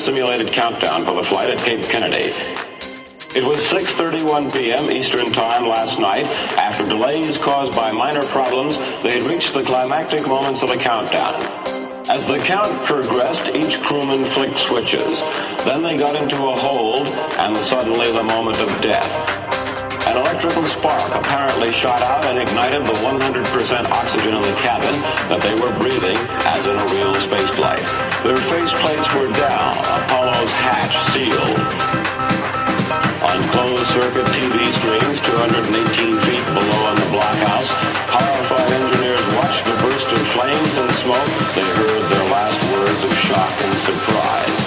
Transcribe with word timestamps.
simulated 0.00 0.48
countdown 0.48 1.04
for 1.04 1.12
the 1.14 1.22
flight 1.22 1.50
at 1.50 1.58
Cape 1.58 1.82
Kennedy. 1.82 2.32
It 3.36 3.44
was 3.44 3.58
6.31 3.64 4.52
p.m. 4.52 4.90
Eastern 4.90 5.26
Time 5.26 5.68
last 5.68 5.98
night. 5.98 6.26
After 6.56 6.88
delays 6.88 7.36
caused 7.36 7.76
by 7.76 7.92
minor 7.92 8.22
problems, 8.22 8.78
they 9.02 9.20
had 9.20 9.22
reached 9.22 9.52
the 9.52 9.62
climactic 9.62 10.26
moments 10.26 10.62
of 10.62 10.70
the 10.70 10.76
countdown. 10.76 11.34
As 12.08 12.26
the 12.26 12.38
count 12.38 12.72
progressed, 12.86 13.54
each 13.54 13.78
crewman 13.82 14.24
flicked 14.32 14.58
switches. 14.58 15.20
Then 15.64 15.82
they 15.82 15.96
got 15.96 16.16
into 16.16 16.44
a 16.44 16.56
hold, 16.56 17.06
and 17.38 17.54
suddenly 17.56 18.10
the 18.10 18.24
moment 18.24 18.58
of 18.58 18.80
death. 18.80 19.39
An 20.10 20.16
electrical 20.16 20.66
spark 20.66 21.14
apparently 21.14 21.70
shot 21.70 22.02
out 22.02 22.26
and 22.26 22.34
ignited 22.42 22.82
the 22.82 22.98
100% 22.98 23.46
oxygen 23.94 24.34
in 24.34 24.42
the 24.42 24.58
cabin 24.58 24.90
that 25.30 25.38
they 25.38 25.54
were 25.54 25.70
breathing 25.78 26.18
as 26.50 26.66
in 26.66 26.74
a 26.74 26.86
real 26.90 27.14
spaceflight. 27.22 27.78
Their 28.26 28.34
faceplates 28.50 29.06
were 29.14 29.30
down, 29.30 29.78
Apollo's 29.78 30.50
hatch 30.50 30.98
sealed. 31.14 31.62
On 33.22 33.38
closed-circuit 33.54 34.26
TV 34.34 34.58
screens 34.82 35.22
218 35.22 35.78
feet 36.26 36.46
below 36.58 36.82
in 36.90 36.96
the 36.98 37.10
blockhouse, 37.14 37.70
horrified 38.10 38.66
engineers 38.82 39.22
watched 39.38 39.62
the 39.62 39.78
burst 39.78 40.10
of 40.10 40.22
flames 40.34 40.74
and 40.74 40.90
smoke. 41.06 41.30
They 41.54 41.62
heard 41.78 42.02
their 42.10 42.26
last 42.34 42.58
words 42.74 43.00
of 43.06 43.14
shock 43.30 43.54
and 43.62 43.74
surprise. 43.86 44.58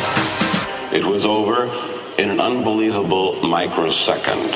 It 0.95 1.03
was 1.03 1.27
over 1.27 1.67
in 2.15 2.31
an 2.31 2.39
unbelievable 2.39 3.43
microsecond. 3.43 4.55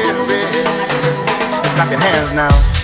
Clap 1.81 1.91
your 1.93 1.99
hands 1.99 2.31
now. 2.33 2.80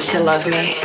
To 0.00 0.22
love 0.22 0.46
me 0.46 0.79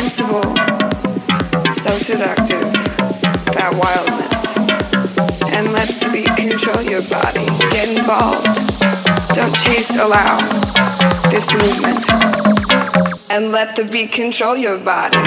Invincible. 0.00 0.56
So 1.74 1.98
seductive. 1.98 2.72
That 3.52 3.76
wildness. 3.76 4.56
And 5.52 5.74
let 5.74 5.88
the 6.00 6.08
beat 6.10 6.34
control 6.38 6.82
your 6.82 7.02
body. 7.02 7.44
Get 7.70 7.90
involved. 7.90 8.48
Don't 9.34 9.54
chase, 9.54 9.98
allow 10.00 10.38
this 11.28 11.52
movement. 11.52 12.00
And 13.30 13.52
let 13.52 13.76
the 13.76 13.84
beat 13.84 14.12
control 14.12 14.56
your 14.56 14.78
body. 14.78 15.18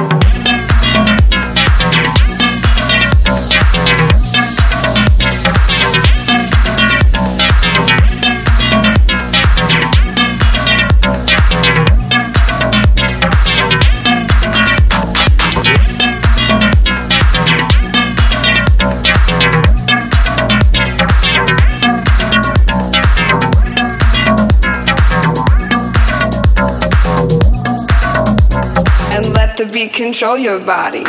be 29.74 29.88
control 29.88 30.38
your 30.38 30.60
body. 30.60 31.04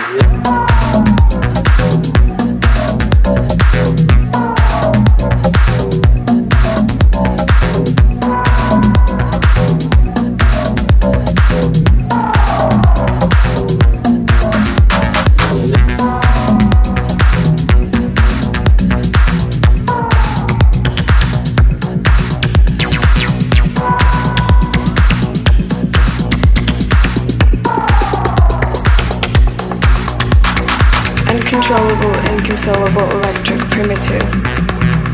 Inconsolable, 32.67 33.11
electric, 33.19 33.61
primitive. 33.71 34.23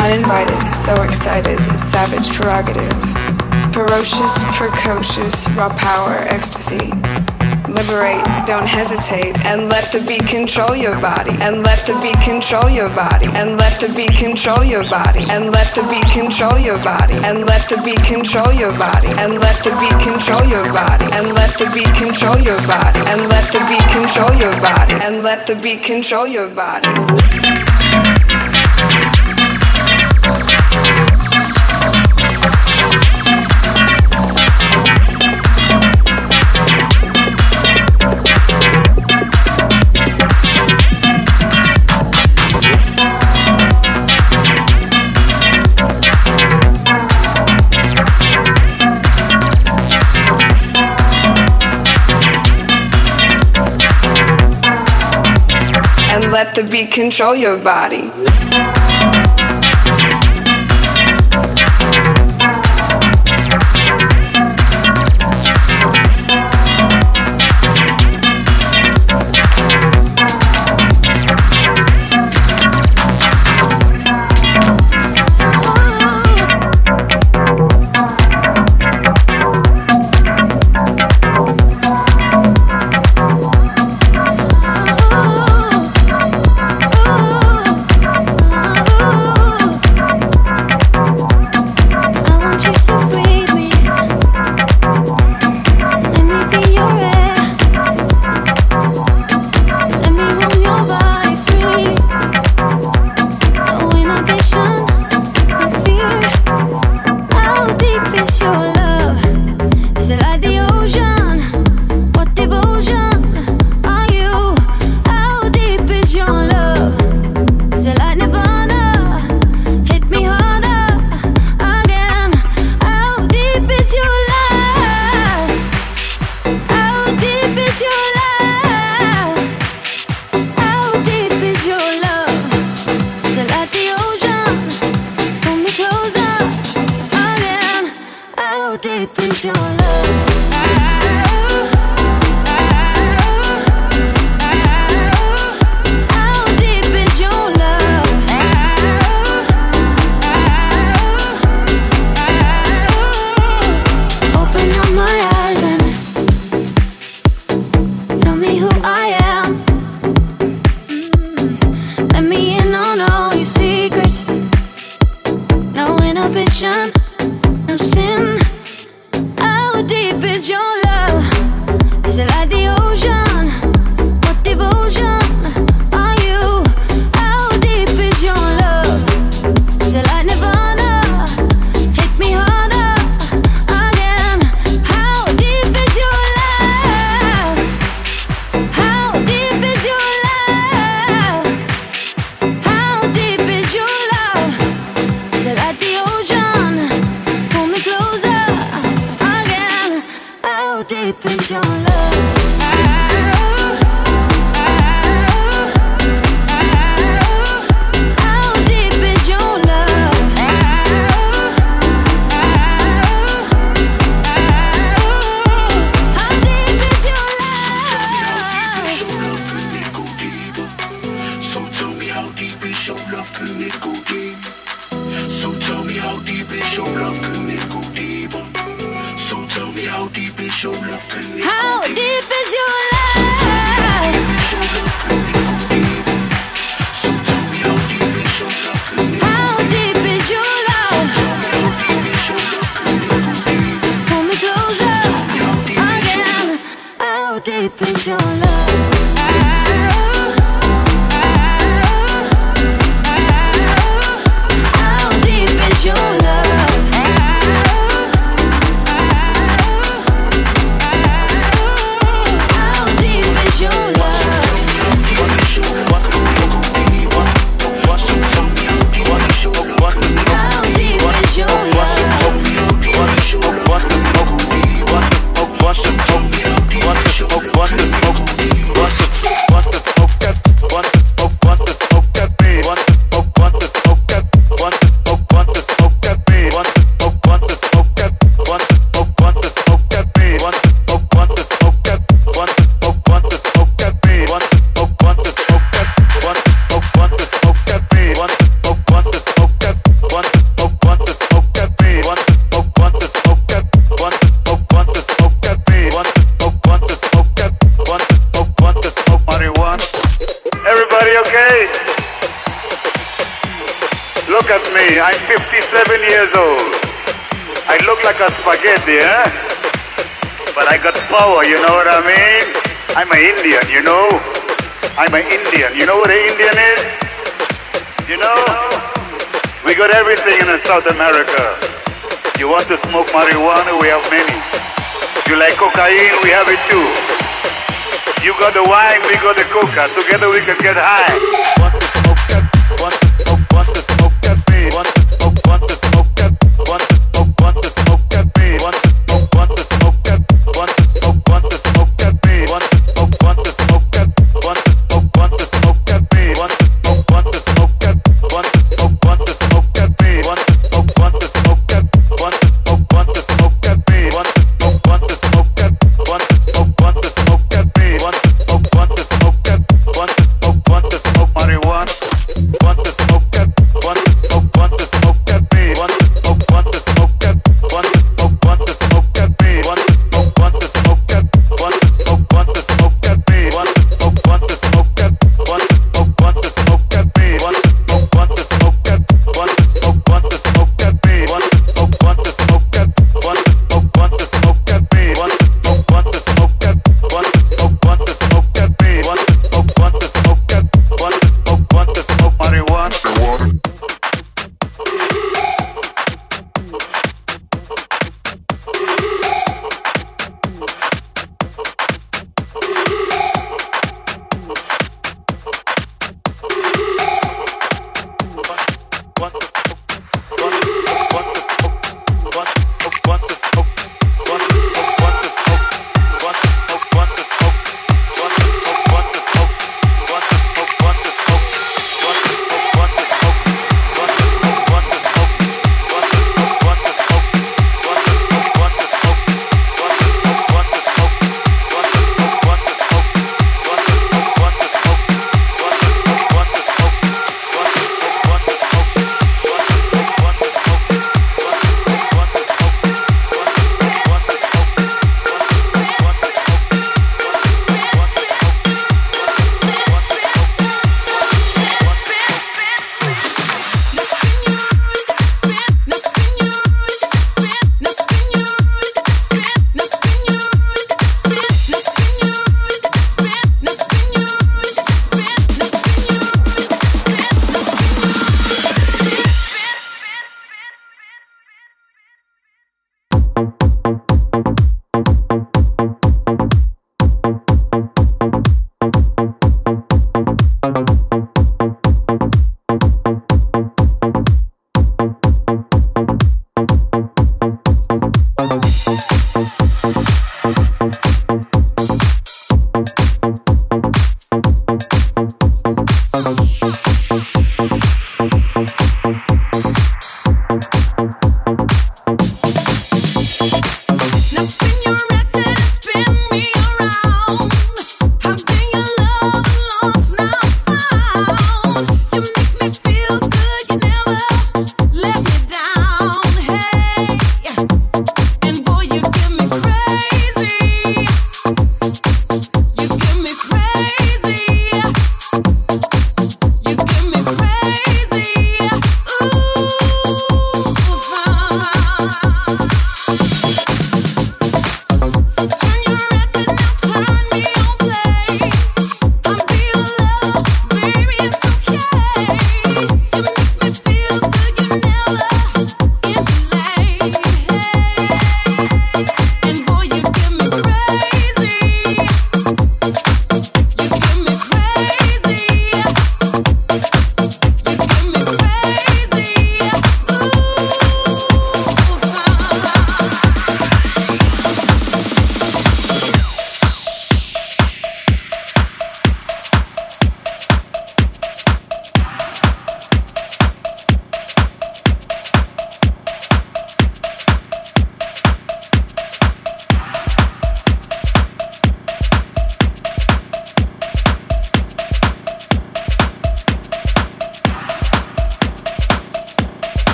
Uninvited, 0.00 0.74
so 0.74 1.00
excited, 1.02 1.60
savage 1.78 2.34
prerogative. 2.34 2.92
Ferocious, 3.72 4.42
precocious, 4.56 5.48
raw 5.50 5.68
power, 5.68 6.26
ecstasy. 6.28 6.90
Liberate, 7.68 8.24
don't 8.46 8.66
hesitate, 8.66 9.36
and 9.44 9.68
let 9.68 9.92
the 9.92 10.00
beat 10.00 10.26
control 10.26 10.74
your 10.74 10.98
body, 11.00 11.32
and 11.40 11.62
let 11.62 11.84
the 11.86 11.98
beat 12.00 12.18
control 12.20 12.70
your 12.70 12.88
body, 12.90 13.26
and 13.34 13.56
let 13.58 13.80
the 13.80 13.88
beat 13.92 14.14
control 14.16 14.64
your 14.64 14.88
body, 14.88 15.26
and 15.28 15.50
let 15.50 15.74
the 15.74 15.82
beat 15.90 16.06
control 16.10 16.58
your 16.58 16.78
body, 16.82 17.14
and 17.26 17.44
let 17.46 17.68
the 17.68 17.76
beat 17.82 18.02
control 18.04 18.52
your 18.52 18.72
body, 18.78 19.08
and 19.18 19.40
let 19.40 19.62
the 19.64 19.70
beat 19.80 19.98
control 20.00 20.44
your 20.44 20.64
body, 20.72 21.04
and 21.12 21.34
let 21.34 21.58
the 21.58 21.66
beat 21.74 21.92
control 21.94 22.38
your 22.38 22.60
body, 22.66 23.00
and 23.10 23.28
let 23.28 23.44
the 23.52 23.60
beat 23.68 23.86
control 23.92 24.34
your 24.38 24.54
body, 24.62 24.94
and 25.04 25.22
let 25.22 25.46
the 25.46 25.56
beat 25.56 25.82
control 25.82 26.26
your 26.26 26.48
body. 26.48 27.45
The 56.56 56.64
beat 56.64 56.90
control 56.90 57.36
your 57.36 57.58
body. 57.58 58.35